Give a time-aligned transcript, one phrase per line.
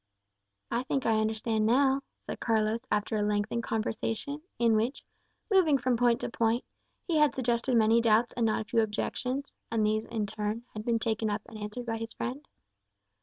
[0.71, 5.03] "I think I understand now," said Carlos after a lengthened conversation, in which,
[5.51, 6.65] moving from point to point,
[7.03, 10.85] he had suggested many doubts and not a few objections, and these in turn had
[10.85, 12.47] been taken up and answered by his friend.